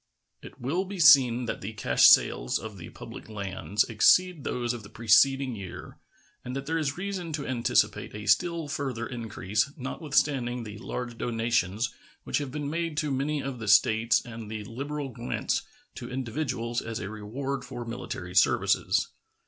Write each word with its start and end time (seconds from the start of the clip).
It 0.41 0.59
will 0.59 0.83
be 0.83 0.99
seen 0.99 1.45
that 1.45 1.61
the 1.61 1.73
cash 1.73 2.07
sales 2.07 2.57
of 2.57 2.79
the 2.79 2.89
public 2.89 3.29
lands 3.29 3.83
exceed 3.83 4.43
those 4.43 4.73
of 4.73 4.81
the 4.81 4.89
preceding 4.89 5.55
year, 5.55 5.99
and 6.43 6.55
that 6.55 6.65
there 6.65 6.79
is 6.79 6.97
reason 6.97 7.31
to 7.33 7.45
anticipate 7.45 8.15
a 8.15 8.25
still 8.25 8.67
further 8.67 9.05
increase, 9.05 9.69
notwithstanding 9.77 10.63
the 10.63 10.79
large 10.79 11.19
donations 11.19 11.93
which 12.23 12.39
have 12.39 12.51
been 12.51 12.67
made 12.67 12.97
to 12.97 13.11
many 13.11 13.43
of 13.43 13.59
the 13.59 13.67
States 13.67 14.25
and 14.25 14.49
the 14.49 14.63
liberal 14.63 15.09
grants 15.09 15.61
to 15.93 16.09
individuals 16.09 16.81
as 16.81 16.99
a 16.99 17.07
reward 17.07 17.63
for 17.63 17.85
military 17.85 18.33
services. 18.33 19.09